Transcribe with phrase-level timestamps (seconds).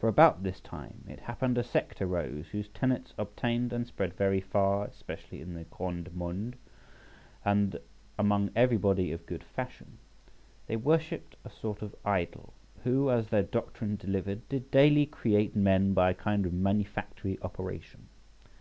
[0.00, 4.40] For about this time it happened a sect arose whose tenets obtained and spread very
[4.40, 6.56] far, especially in the grand monde,
[7.44, 7.78] and
[8.18, 9.98] among everybody of good fashion.
[10.66, 15.54] They worshipped a sort of idol {72a}, who, as their doctrine delivered, did daily create
[15.54, 18.08] men by a kind of manufactory operation.